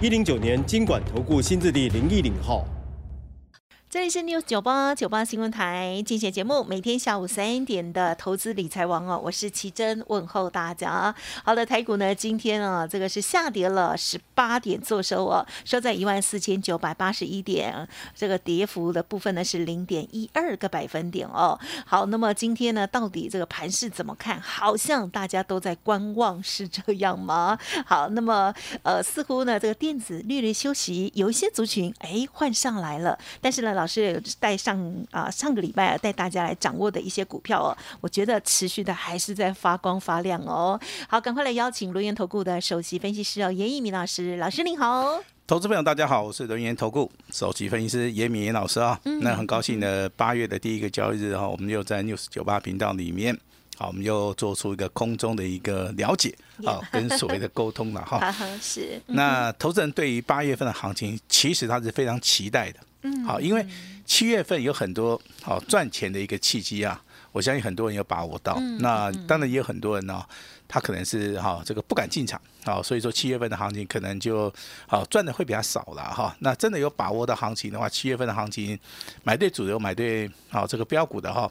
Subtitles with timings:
[0.00, 2.66] 一零九年金管投顾新字第零一零号。
[3.94, 11.14] 这里是 News 九八九八新闻台，进行节目，每天下午三点的投资理财王哦，我是奇珍，问候大家。
[11.44, 21.56] 好的，台股呢，今天啊，这个是下跌了十八点，做收哦，收在一万四千九百八十一点，这个跌幅的部分呢是零点一二个百分点哦。
[21.86, 24.40] 好，那么今天呢，到底这个盘势怎么看？
[24.40, 27.56] 好像大家都在观望，是这样吗？
[27.86, 33.83] 好，那么呃，似乎呢，这个电子略略休息，有一些族群哎换上来了，但是呢，老。
[33.84, 40.80] 老师带上啊，上个礼拜带大家来掌握的一些股票哦，我觉得持续的还是在发光发亮哦。
[41.06, 45.22] 好，赶快来邀请轮源投顾的首席分析师哦，严一鸣老师，老师您好。
[45.46, 48.98] 投资朋友大家好，我是轮源投顾首席分析师严敏严老师啊。
[49.20, 53.38] 那很高兴的八月的第一个交易日哈，我们又在 news 九八频道里面，
[53.76, 58.32] 好，我们又做出一个空中的一个了解啊，跟所谓的沟通了 哈。
[58.62, 58.98] 是。
[59.08, 62.80] 那投资人对于八月份的行情，其实他是非常期待的。
[63.26, 63.66] 好，因为
[64.04, 67.00] 七月份有很多好赚钱的一个契机啊，
[67.32, 68.58] 我相信很多人有把握到。
[68.80, 70.22] 那当然也有很多人呢，
[70.68, 74.52] 他可能是哈这个不敢进场，好，所以说七月份的行情可能就
[74.86, 76.34] 好赚的会比较少了哈。
[76.40, 78.78] 那真的有把握的行情的话，七月份的行情
[79.22, 81.50] 买对主流，买对好这个标股的哈，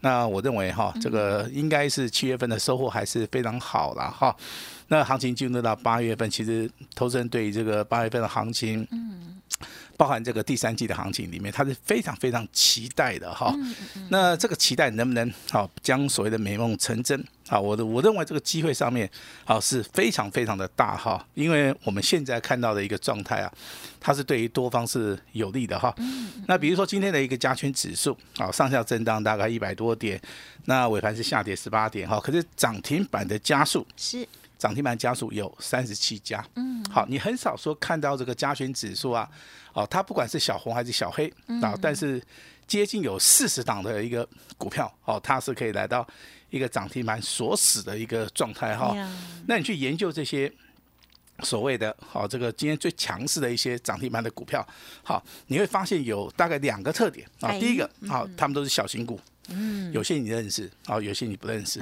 [0.00, 4.34] 那我认为哈这个应该是七月份的收获还是非常好了哈。
[4.88, 9.35] 那行情进入到八月份，其实投资人对于这个八月份的行情，嗯。
[9.96, 13.54] 包含这个第三季的行情里面，它是非常非常期待的哈。
[14.10, 17.18] 那这个期待能不能好将所谓的美梦成真
[17.48, 17.58] 啊？
[17.58, 19.10] 我的我认为这个机会上面
[19.44, 23.52] 啊是非常非常的大哈，因为我们现在看到的一个状态啊，
[24.00, 25.94] 它是对于多方是有利的哈。
[26.46, 30.20] 那比如说今天的一个加权指数啊，上下震荡大概一百多点，
[30.66, 34.26] 那尾盘是下跌十八点哈，可是涨停板的加速是。
[34.58, 39.28] 涨停板家数有三十七家，嗯，好，你很少说看到这个加权指数啊，
[39.72, 42.22] 哦，它不管是小红还是小黑啊，但是
[42.66, 46.06] 接近有四十档的一个股票，哦，它是可以来到
[46.50, 48.96] 一个涨停板锁死的一个状态哈。
[49.46, 50.50] 那你去研究这些
[51.40, 54.66] 所谓的，好，这个今天最强势的一些涨停板的股票，
[55.02, 59.20] 好，你会发现有大概两个特点啊，第一个，好，他们都是小型股。
[59.20, 59.35] 嗯，
[59.92, 61.80] 有些你认识，啊，有些你不认识。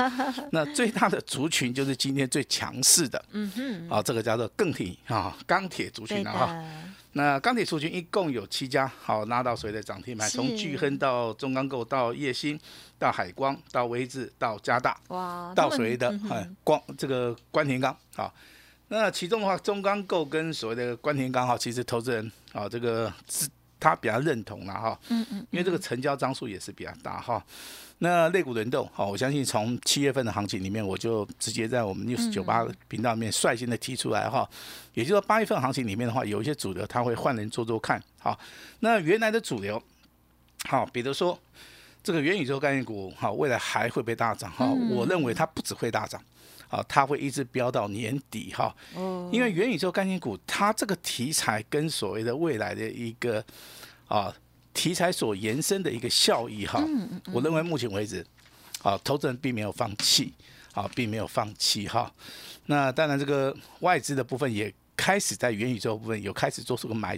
[0.52, 6.64] 那最大的族群就是今天最强势的，嗯哼，啊，这个叫做钢铁啊，钢铁族群了哈。
[7.12, 10.28] 那钢铁族群一共有七家，好拉到谁的涨停板？
[10.28, 12.60] 从巨亨到中钢构到叶兴
[12.98, 16.08] 到海光到威智到加大，哇，到谁的？
[16.30, 18.32] 哎，光这个关田钢啊。
[18.88, 23.48] 那其中的话，中钢构跟所谓的关田钢哈，其实投资人啊，这个是。
[23.78, 27.44] 他比较认同了哈，嗯嗯，因为这个成交张数也是比较大哈。
[27.98, 34.46] 那肋骨轮动，好，我相信从七月份的行情里面，我就直接在我们 news 九八频道里面率先的提出来哈。
[34.92, 38.38] 也就是说，八月份行情里面的话，有一些主流他会换人做做看，好。
[38.80, 39.82] 那原来的主流，
[40.68, 41.38] 好，比如说
[42.06, 44.64] 这个元宇宙概念股，哈，未来还会被大涨哈。
[44.88, 46.22] 我认为它不只会大涨。
[46.68, 48.74] 啊，它会一直飙到年底哈，
[49.32, 53.44] 因为元宇宙概念股，它这个题材跟所谓的未来的一个
[54.08, 54.32] 啊
[54.74, 56.84] 题材所延伸的一个效益哈，
[57.32, 58.24] 我认为目前为止，
[58.82, 60.32] 啊，投资人并没有放弃，
[60.74, 62.12] 啊，并没有放弃哈。
[62.66, 67.16] 那当然，这个外资的部分也开始在元宇宙部分有开始做出个买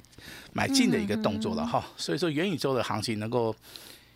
[0.52, 3.54] 买进的一个动作了哈，所以说元宇宙的行情能够。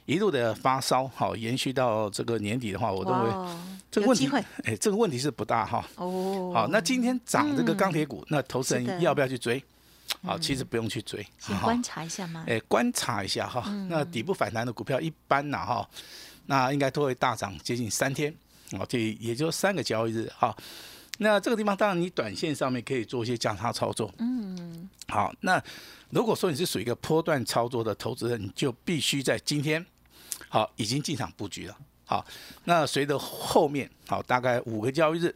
[0.07, 3.57] 一路的发烧，好延续到这个年底的话，我认为
[3.91, 4.29] 这个问题，
[4.65, 5.85] 哎，这个问题是不大哈。
[5.97, 9.63] 哦，好，那今天涨这个钢铁股，那投资人要不要去追？
[10.23, 12.45] 好，其实不用去追，先观察一下吗？
[12.47, 13.63] 哎，观察一下哈。
[13.89, 15.89] 那底部反弹的股票一般呐哈，
[16.47, 18.35] 那应该都会大涨接近三天，
[18.73, 20.55] 哦，这也就三个交易日哈。
[21.23, 25.63] 那这个地方当然你短线上面可以做一些价差操作，嗯，好，那
[26.11, 29.85] 如果说你是属于一个波段操作的投资人，你就必须在今天。
[30.49, 31.75] 好，已经进场布局了。
[32.05, 32.23] 好，
[32.65, 35.35] 那随着后面好大概五个交易日，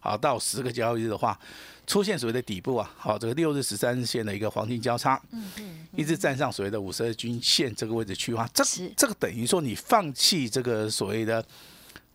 [0.00, 1.38] 好到十个交易日的话，
[1.86, 8.64] 出现所谓的底部啊，好这个六日十三日线的一个黄金交叉，嗯嗯，一直站上所谓的五十二均线这个位置去的话，这
[8.96, 11.44] 这个等于说你放弃这个所谓的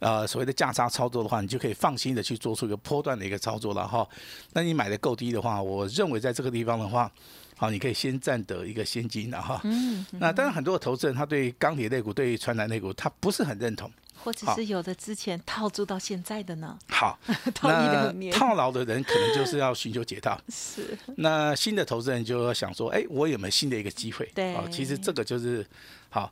[0.02, 4.06] 呃所谓的价差操作的话，你就可以放心的去做出一个波段的一个操作了哈。
[4.54, 7.10] 那你买的够低的话，我认为在这个地方的话，
[7.56, 9.62] 好，你可以先占得一个先机的哈。
[9.64, 10.06] 嗯。
[10.14, 13.90] 那当然，很多的投资人他对钢铁类股、对传染类股，他不是很认同。
[14.24, 16.78] 或者是有的之前套住到现在的呢？
[16.90, 17.18] 好，
[17.64, 20.40] 那套牢的人可能就是要寻求解套。
[20.50, 20.98] 是。
[21.18, 24.30] 那新的投资人就要想说，哎，我有没有新的一个机会？
[24.36, 24.54] 对。
[24.56, 25.66] 哦，其实这个就是
[26.10, 26.32] 好。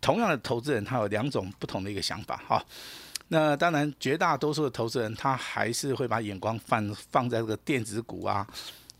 [0.00, 2.64] 同样的投资人，他有两种不同的一个想法哈。
[3.28, 8.46] 那当然，绝大多数的投资人，他还是会把眼光放放在这个电子股啊，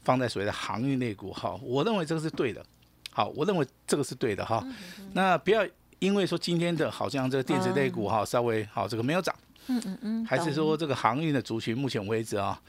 [0.03, 1.59] 放在所谓的航运类股哈。
[1.63, 2.65] 我认为这个是对的。
[3.11, 4.67] 好，我认为这个是对的哈。
[5.13, 5.67] 那不要。
[6.01, 9.35] 因为说今天的好像这个电子类股哈稍微好这个没有涨，
[9.69, 12.61] 嗯嗯嗯，还是说这个航运的族群目前为止啊，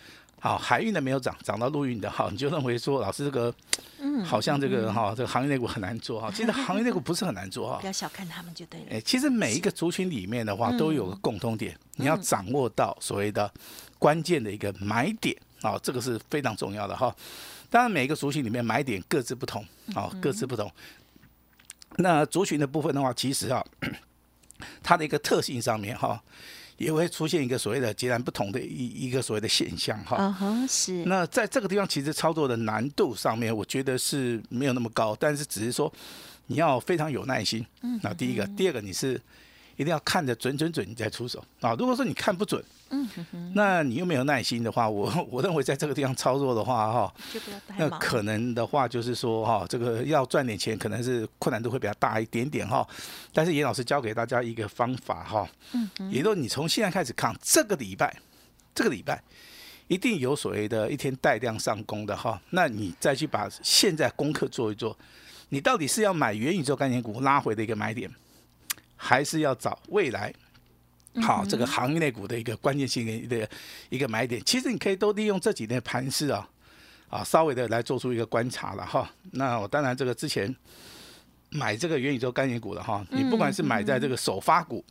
[0.45, 3.51] 好海运的没有涨，涨到陆运的哈，你就认为说老师这个，
[3.97, 8.85] 嗯，好像这个哈这个行业内股很难做哈，其实行业内股不是很难做哈， 不要小看他们就对了。
[8.91, 13.51] 哎，其实每一个族群里面的话都有个共通点，你要掌握到所谓的
[13.97, 17.11] 关键的一个买点啊，这个是非常重要的哈。
[17.71, 19.65] 当然每一个族群里面买点各自不同
[19.95, 20.71] 啊，各自不同。
[21.97, 23.65] 那族群的部分的话，其实啊，
[24.83, 26.21] 它的一个特性上面哈，
[26.77, 30.17] 也会出现一个所谓的截然不同的一一个所谓的现象哈。
[30.19, 31.05] 嗯哼，是。
[31.05, 35.91] 那在这个地方，其实操作的难度上面，我觉得是没有那么高，但是只是说
[36.47, 37.65] 你要非常有耐心。
[37.81, 37.99] 嗯。
[38.03, 39.19] 那第一个，第二个，你是
[39.75, 41.73] 一定要看得准准准，你再出手啊。
[41.79, 42.63] 如果说你看不准。
[42.91, 43.09] 嗯，
[43.55, 47.13] 那你又没有耐心的话，我 我认为在这个地方操作的话，哈，
[47.77, 52.87] 那可能的话就是说，哈，这个要赚点钱，可能是困难度会比较大一点点，哈。
[53.33, 58.15] 但是严老师教给大家一个方法，哈，嗯，也就是你从现在开始看这个礼拜，
[58.75, 59.21] 这个礼拜
[59.87, 62.39] 一定有所谓的一天带量上攻的，哈。
[62.51, 64.95] 那你再去把现在功课做一做，
[65.49, 68.09] 你到底是要买元宇宙概念股拉回的一个买点，
[68.95, 70.31] 还是要找未来？
[71.21, 73.49] 好，这个行业内股的一个关键性的一个
[73.89, 76.47] 一个买点，其实你可以都利用这几天盘势啊，
[77.09, 79.09] 啊，稍微的来做出一个观察了哈。
[79.31, 80.53] 那我当然这个之前
[81.49, 84.83] 买这个元宇宙概念股的哈，你不管是买在这个首发股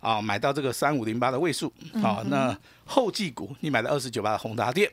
[0.00, 1.72] 啊，买到这个三五零八的位数
[2.02, 4.90] 啊，那后继股你买了二十九八的宏达电，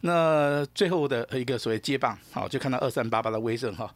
[0.00, 3.94] 那最后的一个所谓接棒，好，就看到二三八八的威盛哈。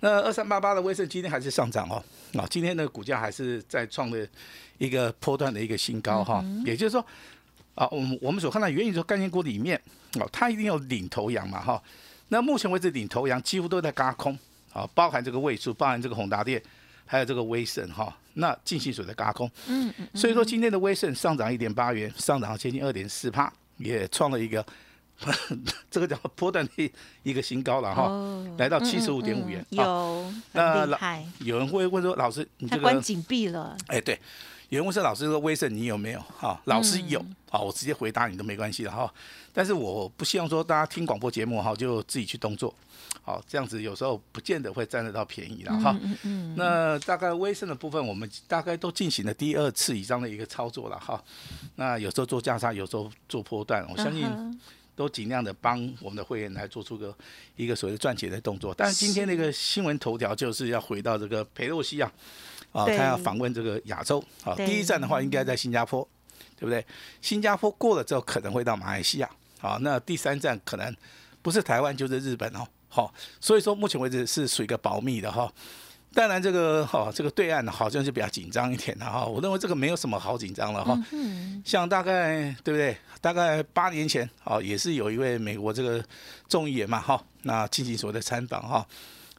[0.00, 2.02] 那二三八八的威盛今天还是上涨哦，
[2.38, 4.26] 啊，今天的股价还是在创的
[4.78, 7.04] 一个波段的一个新高哈，也就是说，
[7.74, 9.76] 啊，我们我们所看到元宇宙概念股里面，
[10.20, 11.82] 哦，它一定有领头羊嘛哈，
[12.28, 14.38] 那目前为止领头羊几乎都在嘎空，
[14.72, 16.62] 啊，包含这个位数，包含这个宏达电，
[17.04, 24.64] 还有这个威盛哈，那进行水的嘎空，嗯嗯，所以说今天的威盛上涨一点八元，上涨接近二点四帕，也创了一个。
[25.90, 26.92] 这个叫波段的
[27.24, 28.08] 一个新高了哈，
[28.56, 29.64] 来到七十五点五元。
[29.70, 30.98] 有，那老
[31.40, 33.76] 有人会问说，老师，你这个关紧闭了？
[33.88, 34.18] 哎，对，
[34.68, 36.20] 有人问说，老师，说威盛你有没有？
[36.38, 39.12] 哈，老师有，好，我直接回答你都没关系的哈。
[39.52, 42.72] 但是我不希望说大家听广播节目哈，就自己去动作，
[43.22, 45.98] 好，这样子有时候不见得会占得到便宜了哈。
[46.00, 46.54] 嗯嗯。
[46.56, 51.20] 那大概威盛的部分，我们大概都进行了第二次以上的一个操作了哈。
[51.74, 54.24] 那有时候做价差，有时候做波段，我相信。
[54.98, 57.16] 都尽量的帮我们的会员来做出个
[57.54, 62.12] 一个所谓的赚钱的动作，但是今天那个新闻头条就是要回到这个佩洛西啊，
[62.72, 66.02] 啊，他要访问这个亚洲，啊，第一站的话应该在新加坡，
[66.56, 66.84] 对不对？
[67.22, 69.30] 新加坡过了之后可能会到马来西亚，
[69.60, 70.92] 啊，那第三站可能
[71.42, 75.52] 不是台湾就是日本哦，好，所以说目前为止是属于一个保密的哈。
[76.18, 79.24] 当然，这个哈，这个对岸好像是比较紧张一点的哈。
[79.24, 81.00] 我认为这个没有什么好紧张了哈。
[81.64, 82.96] 像大概对不对？
[83.20, 86.04] 大概八年前啊，也是有一位美国这个
[86.48, 88.84] 众议员嘛哈，那进行所谓的参访哈。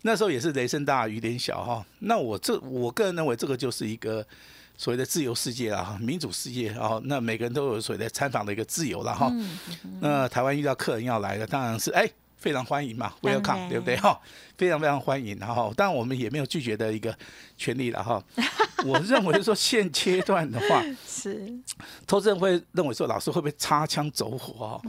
[0.04, 1.86] 那时候也是雷声大雨点小哈。
[2.00, 4.26] 那我这我个人认为这个就是一个
[4.78, 6.98] 所谓的自由世界啊，民主世界啊。
[7.04, 9.30] 那每个人都有所谓的参访的一个自由了哈。
[10.00, 12.10] 那台湾遇到客人要来的，当然是哎。
[12.40, 14.18] 非常欢迎嘛，Welcome，对不对哈？
[14.60, 17.18] 非常非常欢迎，然后，但我们也没有拒绝的一个
[17.56, 18.22] 权利了哈。
[18.86, 21.50] 我认为说现阶段的话，是
[22.06, 24.82] 投资人会认为说老师会不会擦枪走火啊？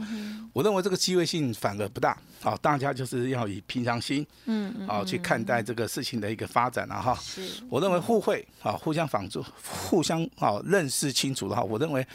[0.51, 7.17] 我认为这个机会性反而不大，好，大家就是要以平常心，嗯，好去看待这个事情的一个发展了哈。
[7.21, 9.41] 是，我认为互惠啊，互相帮助，
[9.89, 12.05] 互相啊认识清楚的话，我认为。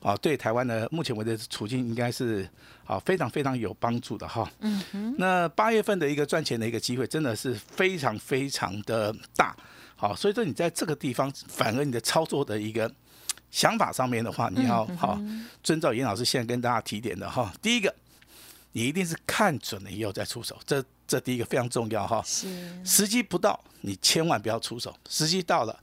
[0.00, 2.48] 啊，对台湾的目前为止处境应该是
[2.84, 4.48] 啊非常非常有帮助的哈。
[4.60, 5.14] 嗯哼。
[5.18, 9.56] 那八月份的一个赚钱的一个机会真的是非常非常的大。
[9.96, 12.90] 好，所以说你在这个地方，反而你的操作的一个
[13.50, 15.20] 想法上面的话，你要好
[15.62, 17.52] 遵照严老师现在跟大家提点的哈。
[17.60, 17.94] 第一个，
[18.72, 22.22] 你一定是看准了以后再出手，这这第一个非常重要哈。
[22.24, 22.48] 是。
[22.84, 24.96] 时机不到，你千万不要出手。
[25.08, 25.78] 时机到了。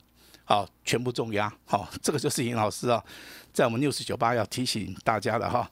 [0.46, 3.04] 好，全部重压，好，这个就是尹老师啊，
[3.52, 5.70] 在我们六四九八要提醒大家的哈。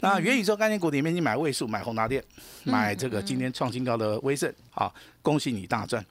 [0.00, 2.22] 那元宇宙概念股里面，你买位数，买宏达电，
[2.64, 6.04] 买这个今天创新高的威盛，好，恭喜你大赚。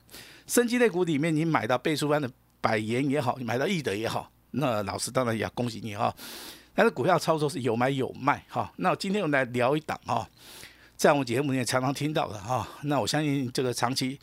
[0.47, 2.27] 升级类股里面，你买到倍数般的
[2.59, 6.11] 百元也好，你买到易德也好，那老师当然也要恭喜你哈。
[6.73, 8.73] 但是股票操作是有买有卖哈。
[8.77, 10.27] 那今天我们来聊一档哈，
[10.97, 12.67] 在我们节目里面常常听到的哈。
[12.81, 14.19] 那我相信这个长期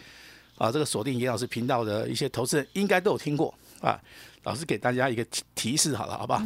[0.59, 3.55] 啊，这个锁定严老师频道的一些投资人应该都有听过。
[3.81, 4.01] 啊，
[4.45, 6.43] 老师给大家一个提提示好了，好不好？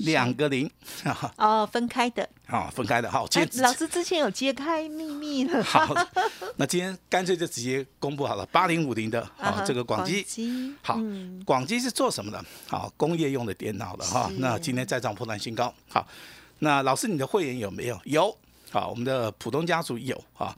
[0.00, 0.70] 两个零
[1.36, 3.10] 哦，分开的啊，分开的。
[3.10, 3.26] 好，
[3.60, 5.62] 老师之前有揭开秘密了。
[5.64, 5.94] 好，
[6.56, 10.26] 那今天干脆就直接公布好了，八零五零的啊，这个广基。
[10.82, 10.98] 好，
[11.44, 12.44] 广基是做什么的？
[12.68, 14.30] 好，工业用的电脑的哈。
[14.38, 15.72] 那今天再创破断新高。
[15.88, 16.06] 好，
[16.60, 18.00] 那老师你的会员有没有？
[18.04, 18.36] 有。
[18.70, 20.56] 好，我们的普通家族有啊。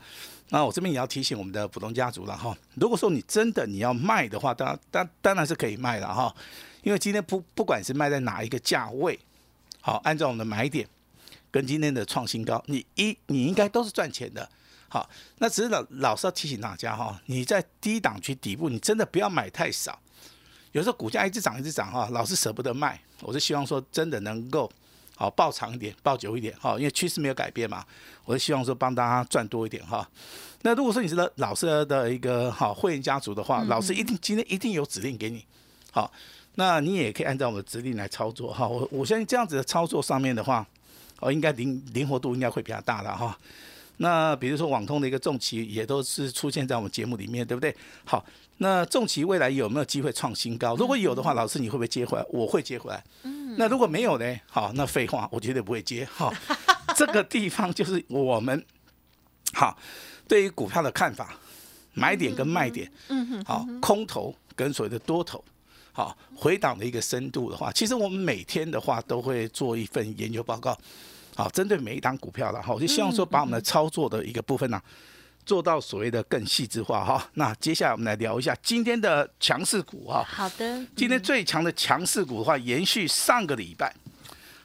[0.55, 6.33] 那我这边也要提醒我们的普通家族了哈，如果说你真的你要卖的话，当当当然是可以卖了哈，
[6.85, 9.19] 因为今天不不管是卖在哪一个价位，
[9.81, 10.89] 好，按照我们的买点
[11.51, 14.49] 跟今天的创新高，你一你应该都是赚钱的，
[14.89, 19.99] 好，那只是老老是要提醒大家哈，你在低档区底部，你真的不要买太少，
[20.71, 24.71] 有时候股价一直涨一直涨哈，老是舍不得卖，我是希望说真的能够。
[25.17, 27.85] 好，抱长一点，抱久一点，哈，因为趋势没有改变嘛，
[28.25, 30.09] 我就希望说帮大家赚多一点，哈。
[30.63, 35.45] 那如果说你是老师的一个好会员家族的话，老师一定今天一定有指令给你，
[35.93, 36.11] 好，
[36.57, 38.67] 那你也可以按照我的指令来操作，哈。
[38.67, 40.67] 我我相信这样子的操作上面的话，
[41.21, 43.39] 哦，应该灵灵活度应该会比较大的哈。
[43.99, 47.73] 那比如说网通的一个重旗也都是出现在我们节目里面，对不对？
[48.05, 48.25] 好，
[48.59, 50.77] 那重旗未来有没有机会创新高？
[50.77, 52.25] 如果有的话，老师你会不会接回来？
[52.31, 53.03] 我会接回来。
[53.57, 54.37] 那如果没有呢？
[54.49, 56.05] 好，那废话，我绝对不会接。
[56.05, 56.33] 好，
[56.97, 58.65] 这个地方就是我们
[59.53, 59.77] 好
[60.29, 61.35] 对于股票的看法，
[61.95, 65.45] 买点跟卖点，嗯哼，好，空头跟所谓的多头，
[65.93, 70.77] 好，回档的一个深度的话，其实我们每天的话都会做一份研究报告，
[71.35, 74.81] 好，针对每一档股票的哈，我就希望说把我们的操作的一个部分呢。
[75.45, 80.25] 做到所谓的更细致化哈，那接下来我们来聊一下今天的强势股哈。
[80.27, 80.87] 好的。
[80.97, 83.93] 今天最强的强势股的话，延续上个礼拜。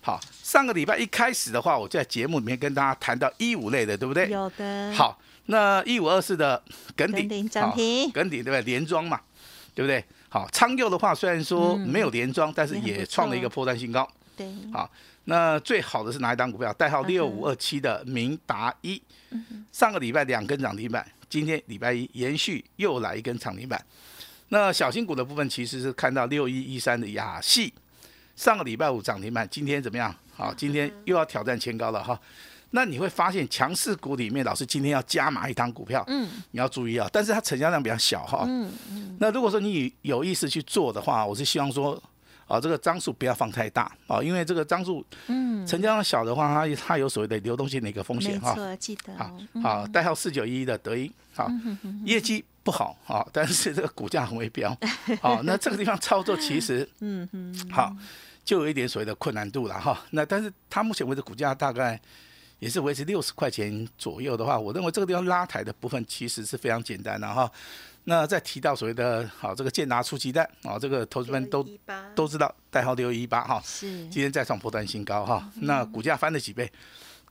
[0.01, 4.29] 好，上个礼拜一开始的话，我在节目里面跟大家谈到一五类的，对不对？
[4.29, 4.93] 有的。
[4.93, 6.61] 好，那一五二四的
[6.95, 8.61] 耿鼎涨停，耿鼎对不对？
[8.61, 9.19] 连庄嘛，
[9.75, 10.03] 对不对？
[10.29, 14.09] 好，昌佑的话虽然说没有连庄，但是也创了一个破绽新高。
[14.39, 14.71] 对。
[14.73, 14.89] 好。
[15.25, 16.73] 那最好的是哪一档股票？
[16.73, 18.99] 代号六五二七的明达一，
[19.71, 23.79] 上个礼拜两根涨停板，今天礼拜一延续又来一根涨停板。
[24.47, 27.71] 那小新股的部分其实是看到六一一三的雅系，
[28.35, 30.15] 上个礼拜五涨停板，今天怎么样？
[30.35, 32.19] 好，今天又要挑战前高了哈。
[32.71, 39.17] 那你会发现强势股里面，老师今天要加码一档股票，嗯，你要注意啊，但是它成交量比较小哈，嗯嗯。
[39.19, 42.01] 那如果说你有意识去做的话，我是希望说。
[42.49, 48.49] 啊，这个张数不要放太大啊，因为这个张数，嗯，成交量小的话，它它有所谓的流动性的一个风险哈。
[48.49, 49.13] 没错，记得。
[49.15, 51.47] 好，好，代号四九一的德英，好，
[52.05, 54.75] 业绩不好啊，但是这个股价很微标，
[55.21, 57.95] 好，那这个地方操作其实， 嗯嗯，好，
[58.43, 60.01] 就有一点所谓的困难度了哈。
[60.09, 62.01] 那但是它目前为止股价大概
[62.57, 67.49] 也是维持六十块钱左右的话，我认为这个地方拉抬的部分其实是非常简单的哈。
[68.05, 71.63] 那再提到所谓的好这个建达出鸡蛋啊，这个投资们都
[72.15, 76.71] 都知道代号六一八哈，是今天再创破断新高哈，那股价翻了几倍？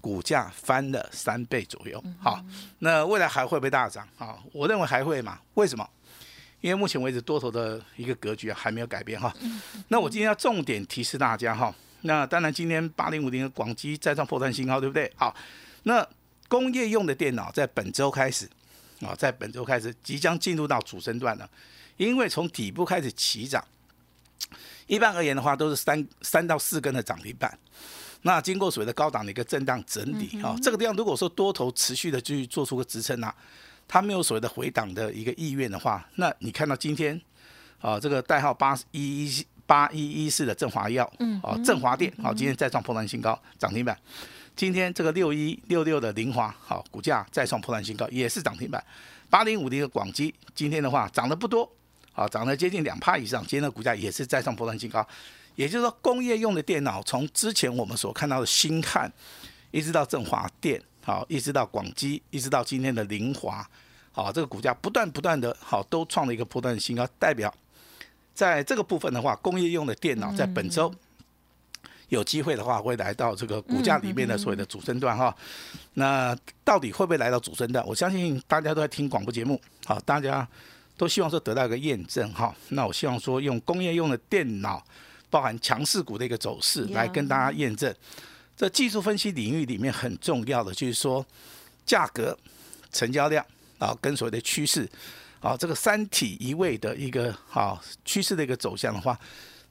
[0.01, 2.41] 股价翻了三倍左右，好，
[2.79, 4.39] 那未来还会不会大涨啊？
[4.53, 5.85] 我认为还会嘛，为什么？
[6.61, 9.35] 因为目前为止多头的一个格局还没有改变哈。
[9.89, 15.11] 那我今天要重点提示大家哈，那当然今天八零五零的广基再创破断新高，对不对？
[15.17, 15.35] 好，
[15.83, 16.07] 那
[16.47, 18.49] 工业用的电脑在本周开始。
[19.01, 21.49] 啊，在本周开始即将进入到主升段了，
[21.97, 23.65] 因为从底部开始起涨，
[24.87, 27.59] 一般而言的话都是三三到四根的涨停板，
[28.23, 33.35] 那经过所谓的高档的一个震荡整理啊，这个地方如果说多头持续的去做出个支撑啊，
[33.87, 37.21] 它没有所谓的回档的一个意愿的话，那你看到今天
[37.81, 43.97] 啊这个代号八一一八一一四的振华药，嗯，啊振华电，好今天再创破断新高涨停板。
[44.59, 48.85] 今天这个六一六六的凌华，好，股价再创破断新高，也是涨停板。
[49.31, 51.71] 八零五零的广基，今天的话涨得不多，
[52.11, 53.41] 好，涨了接近两帕以上。
[53.43, 55.07] 今天的股价也是再创破断新高。
[55.55, 59.09] 也就是说，工业用的电脑，从之前我们所看到的新汉，
[59.71, 63.65] 一直到振华电，好，一直到广基，一直到今天的凌华，
[64.11, 67.55] 好，这个股价不断不断的，好，都创了一个破断新高，代表
[68.35, 70.93] 在这个部分的话，工业用的电脑在本周。
[72.09, 75.35] 有机会的话，会来到这个股价里面的所谓的主升段哈。
[75.95, 77.87] 那到底会不会来到主升段？
[77.87, 80.47] 我相信大家都在听广播节目，好，大家
[80.97, 82.55] 都希望说得到一个验证哈。
[82.71, 84.83] 那我希望说用工业用的电脑，
[85.29, 87.95] 包含强势股的一个走势来跟大家验证。
[88.57, 91.25] 这技术分析领域里面很重要的就是说
[91.85, 92.37] 价格、
[92.91, 93.45] 成交量
[93.79, 94.89] 啊，跟所谓的趋势
[95.41, 99.19] 啊，这个三体一位的一个好趋势的一个走向的话。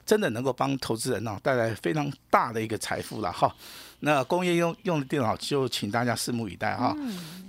[0.08, 3.54] 真的能够帮投资人呢带来非常大的一个财富了哈。
[4.00, 6.96] 那工业用用的电脑就请大家拭目以待哈。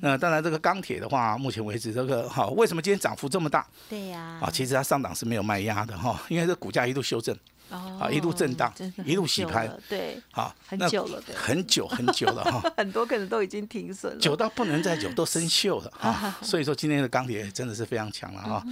[0.01, 3.65] 那当然这个钢铁的话，目前为止这个哈，为什么今天涨幅这么大？
[3.89, 4.39] 对呀。
[4.41, 7.33] 啊，其实它上涨是没有卖压的哈，因为这股价一度修正。
[7.69, 8.73] 啊，一路震荡，
[9.05, 16.37] 一路洗盘，对，好，很久了，很久很久了哈， 很多可能都已经停损了，久到不能再久，都生锈了啊。
[16.41, 18.63] 所以说今天的钢铁真的是非常强了哈。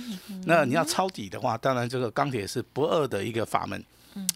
[0.45, 3.83] 那你要抄底的话，当然这个钢铁是不二的一个法门，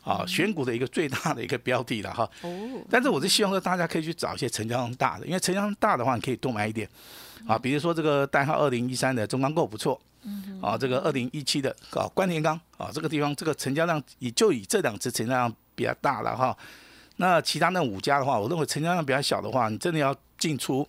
[0.04, 2.30] 啊，选股的一个最大的一个标的了哈。
[2.42, 2.50] 哦，
[2.90, 6.88] 但是我是希望说大家可以去找一些成交量大的，因为成交量大的话，你可以多买一点，
[7.48, 10.00] 啊，比如说这个代号二零一三的中钢构不错。
[10.24, 16.56] 嗯，啊，这个二零一七的啊，关田钢啊，这个地方这个成交量也就以这两只成交量比较大了哈。
[17.18, 20.88] 那其他那五家的话，我认为成交量比较小的话，你真的要进出，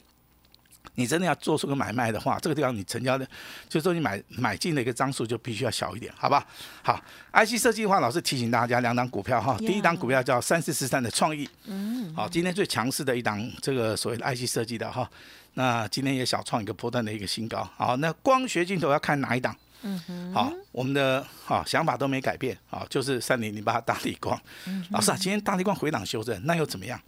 [0.95, 3.25] 你真的要做出个买卖的话，这个地方你成交的，
[3.69, 6.47] 就是说你买买进的一个张数就必须要小一点，好吧？
[6.83, 7.01] 好
[7.33, 15.09] ，IC 设计的话，老师提醒大家两档股票哈，第一档股票叫三四四三的创意，嗯，好，今天最强势的一档这个所谓的 IC 设计的哈。
[15.55, 19.55] 那今天也小创一个波段的一个新高，好，那光学镜头要看哪一档？
[19.83, 24.41] 嗯哼，好，我们的好想法都没改变，好，就是三零零八大力光。
[24.67, 27.01] 嗯老师啊，今天大力光回档修正，那又怎么样？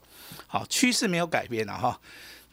[0.47, 1.99] 好，趋势没有改变了哈。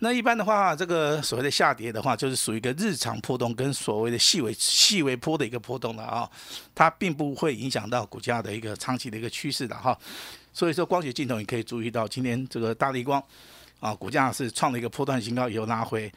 [0.03, 6.27] 那一般的话，这个所谓的下跌的话，就是属于一个日常波动跟所谓的细微细微波的一个波动了啊，
[6.73, 9.95] 它并不会影响到股价的一个长期的一个趋势的哈。
[10.51, 13.23] 所以说，光学镜头你可以注意到今天这个大力光。
[13.79, 16.11] 啊，股价是创了一个波段新高，以后拉回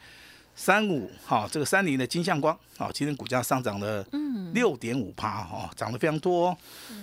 [0.55, 4.05] 三五，哈，这个三菱的金相光，啊，今天股价上涨了
[4.53, 6.57] 六点五趴，哈，涨得非常多，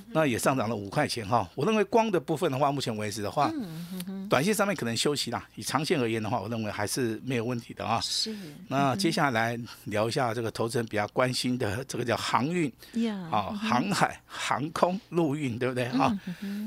[0.09, 1.47] 那也上涨了五块钱，哈。
[1.55, 3.53] 我认为光的部分的话，目前为止的话，
[4.31, 8.01] 短线上面可能休息啦，以长线而言的话，我认为还是没有问题的啊。
[8.01, 8.35] 是。
[8.69, 12.73] 那接下来聊一下这个投资人比较关心的这个叫航运，
[13.31, 15.85] 啊，航海、航空、陆运，对不对？
[15.89, 16.19] 啊，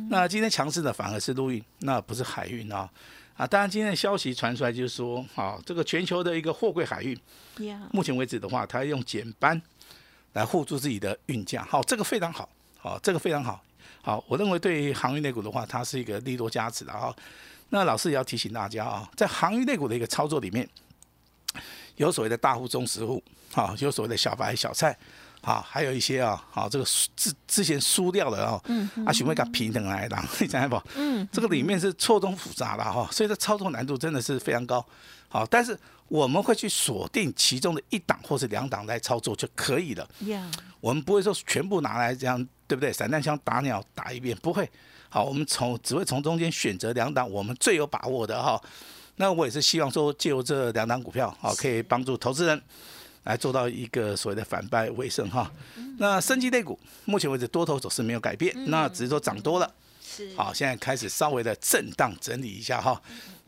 [0.07, 2.87] 那今天强势的反而是陆运，那不是海运啊。
[3.35, 7.19] 啊，当然，今天的消息传出来就是说，啊，这个全球的一个货柜海运，
[7.91, 9.61] 目前为止的话，它用减班
[10.31, 13.61] 来护住自己的运价，好，这个非常好，好，这个非常好，
[14.01, 17.13] 好，我认为对于航运类股的话，它是一个利多加持的哈。
[17.69, 20.69] 那老师也要提醒大家啊，在航运类股的一个操作里面，
[21.97, 23.21] 有所谓的大户、中实户，
[23.51, 24.97] 好，有所谓的小白、小菜。
[25.45, 26.83] 好，还有一些啊，好，这个
[27.15, 28.59] 之之前输掉的啊，
[29.05, 30.81] 啊，询问个平等来的， 你知道不？
[30.95, 34.83] 嗯，这个里面是错综复杂的哈，所以这操作难度真的是非常高。
[35.29, 35.77] 好，但是
[36.07, 40.09] 我们会去锁定其中的一档或是两档来操作就可以了。
[40.21, 40.49] 呀，
[40.81, 42.91] 我们不会说全部拿来这样，对不对？
[42.91, 44.67] 散弹枪打鸟打一遍不会。
[45.09, 48.59] 好，我们从只会从中间选择两档我们最有把握的哈。
[49.17, 52.59] 那我也是希望说借由这两档股票，好，可以帮助投资人。
[53.25, 55.51] 来做到一个所谓的反败为胜哈，
[55.97, 60.29] 那升级类股目前为止多头走势没有改变，那只是说涨多了，是。
[60.35, 63.01] 好，现在开始稍微的震荡整理一下哈，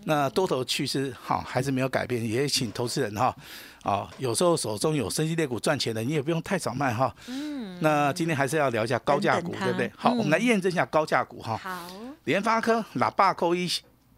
[0.06, 3.36] 那多头趋势好还是没有改变，也请投资人哈，
[3.84, 9.92] 啊，有时候手中有升级类股赚钱的，你也不用太早卖哈，嗯，那今天还是要聊一下高价股，对不对？
[9.96, 11.88] 好，我们来验证一下高价股哈，好，
[12.24, 13.70] 联发科喇叭扣一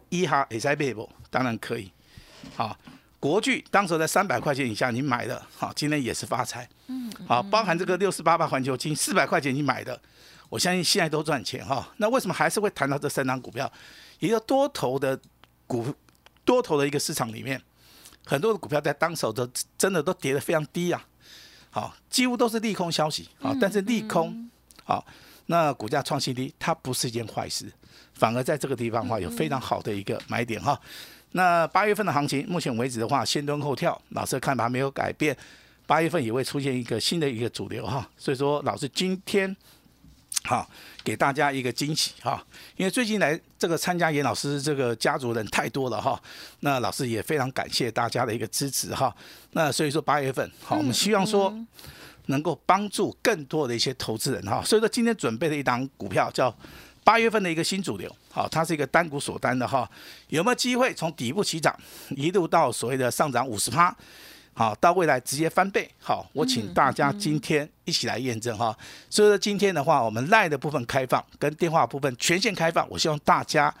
[0.08, 1.06] 一哈 S I B 不？
[1.30, 1.92] 当然可以，
[2.56, 2.74] 好。
[3.20, 10.00] 国巨当时在三百块钱以下你买的，好，今天也是发财，嗯，好，包含这个六四八八环球金四百块钱你买的，
[10.48, 11.86] 我相信现在都赚钱哈。
[11.98, 13.70] 那为什么还是会谈到这三档股票？
[14.20, 15.20] 一个多头的
[15.66, 15.94] 股，
[16.46, 17.60] 多头的一个市场里面，
[18.24, 21.06] 很多的股票在当手的真的都跌得非常低啊，
[21.68, 23.54] 好，几乎都是利空消息啊。
[23.60, 24.50] 但是利空，
[24.82, 25.06] 好，
[25.44, 27.70] 那股价创新低，它不是一件坏事，
[28.14, 30.80] 反而在这个地方的话有非常好的一个买点哈。
[31.32, 35.36] 那八月份的行情，目前为止的话，先蹲后跳，老师的看法没有改变。
[35.86, 39.56] 八月份也会出现一个新的一个主流哈，所以说老师今天
[40.44, 40.68] 好
[41.02, 42.40] 给大家一个惊喜哈，
[42.76, 46.20] 因为最近来这个参加严老师这个家族人太多了哈，
[46.60, 49.12] 那老师也非常感谢大家的一个支持哈。
[49.50, 51.52] 那所以说八月份好，我们希望说
[52.26, 56.56] 能够帮助更多的一些投资人哈，所以说今天准备的一档股票叫。
[57.10, 59.90] 八月份的一个新主流，好，它是一个单股锁单的哈，
[60.28, 61.76] 有没有机会从底部起涨，
[62.10, 63.92] 一路到所谓的上涨五十趴，
[64.54, 68.72] 好，到未来直接翻倍，好，我请大家今天一起来验证哈。
[69.08, 73.74] 所以说今天的话，我们赖的部分开放，跟电话部分全线开放，我希望大家。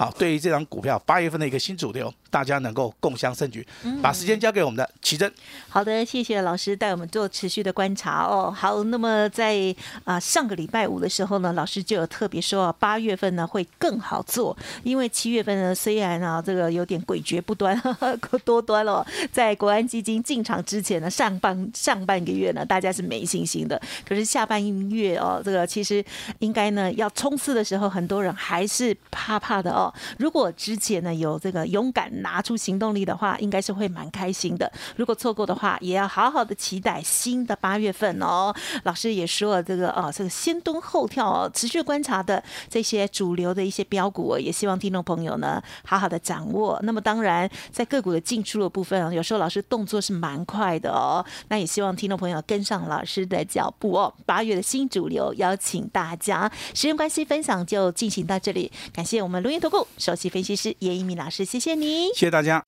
[0.00, 3.66] 好，对于这张股票八月份的一个新主流，大家能够共襄盛举。
[4.00, 5.30] 把时间交给我们的奇珍。
[5.68, 8.50] 好的，谢谢老师带我们做持续的观察哦。
[8.50, 17.78] 好，那么在啊上个礼拜五的时候呢，老师就有特别说啊，八月份呢会更好做，因为七月份呢虽然啊这个有点诡谲不端
[18.42, 26.02] 多端了，在国安基金进场之前呢，上半上半个月呢大家是没信心的，可是下半月哦，这个其实
[26.38, 29.89] 应该呢要冲刺的时候，很多人还是怕怕的哦。
[30.18, 34.70] 如果之前呢有这个勇敢拿出行动力的话，应该是会蛮开心的。
[34.96, 38.54] 如果错过的话，也要好好的期待新的八月份哦。
[38.84, 46.78] 老师也说了，这个哦，这个先蹲后跳哦，持续观察的这些主流的一些标股，也希望听众朋友呢好好的掌握。
[46.82, 51.24] 那么当然，在个股的进出的部分，有时候老师动作是蛮快的哦。
[51.48, 54.12] 那也希望听众朋友跟上老师的脚步哦。
[54.26, 56.50] 八月的新主流，邀请大家。
[56.74, 58.70] 时间关系，分享就进行到这里。
[58.92, 62.64] 感谢我们录音投顾首席分析师叶一鸣老师，谢谢你，谢谢大家。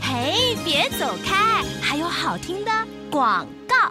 [0.00, 2.70] 嘿，别走开，还有好听的
[3.10, 3.46] 广。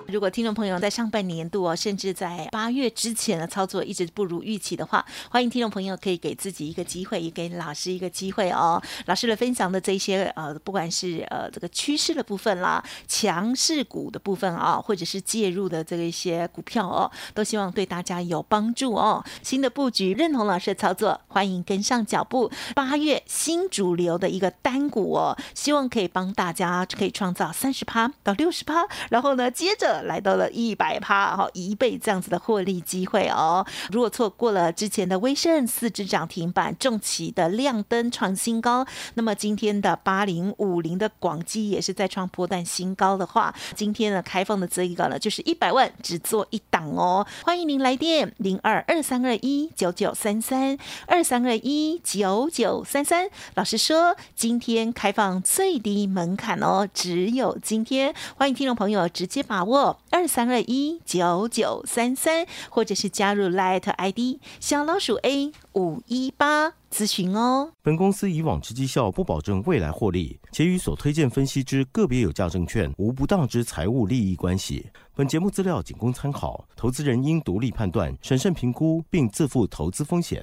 [0.08, 8.82] 如果听众朋友在上半年度哦，甚至在八月之前的操作一直不如预期的话，欢迎听众朋友可以给自己一个机会，也给老师一个机会哦。
[9.06, 19.24] 老师的分享的这些呃，不管是呃这个趋势的部分啦，强势股的部分啊，或者是介入的这一些股票哦，都希望对大家有帮助哦。
[19.44, 22.52] 新的布局认同老师的操作，欢迎跟上脚步。
[22.74, 30.02] 八月新主流的一个单股哦，希望可以帮大家可以创造三十趴到六十趴，然后呢接接着。
[30.10, 60.00] 来到了一百趴哈一倍这样子的获利机会哦，如果错过了之前的威盛四只涨停板，重企的亮灯创新高，那么今天的八零五零的广基也是在创波段新高的话，今天呢开放的这一个呢就是一百万只做一档哦，欢迎您来电零二二三二一九九三三二三二一九九三三，老师说今天开放最低门槛哦，只有今天，欢迎听众朋友直接把把握。
[60.10, 67.74] 二三二一九九三三，或者是加入 Light ID 小老鼠 A 五一八咨询哦。
[67.82, 74.88] 本公司以往之绩效不保证未来获利，且与所推荐分析之个别有价证券无不当之财务利益关系。
[75.14, 80.42] 本节目资料仅供参考，投资人应独立判断、审慎评估，并自负投资风险。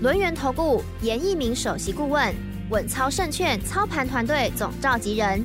[0.00, 2.34] 轮源投顾严一鸣首席顾问，
[2.70, 5.44] 稳操胜券操盘团队总召集人。